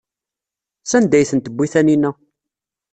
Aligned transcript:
Sanda 0.91 1.15
ay 1.17 1.25
ten-tewwi 1.29 1.65
Taninna? 1.73 2.09